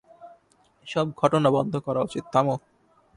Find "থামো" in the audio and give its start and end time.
2.33-2.55